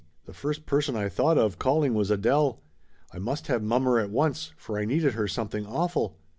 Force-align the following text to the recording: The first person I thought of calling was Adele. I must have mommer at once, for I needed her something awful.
The 0.25 0.33
first 0.33 0.65
person 0.65 0.95
I 0.95 1.09
thought 1.09 1.37
of 1.37 1.59
calling 1.59 1.93
was 1.93 2.09
Adele. 2.09 2.59
I 3.13 3.19
must 3.19 3.45
have 3.45 3.61
mommer 3.61 3.99
at 3.99 4.09
once, 4.09 4.51
for 4.57 4.79
I 4.79 4.85
needed 4.85 5.13
her 5.13 5.27
something 5.27 5.67
awful. 5.67 6.17